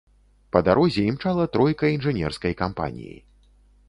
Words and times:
Па 0.55 0.59
дарозе 0.67 1.03
імчала 1.09 1.45
тройка 1.57 1.91
інжынерскай 1.97 2.57
кампаніі. 2.63 3.15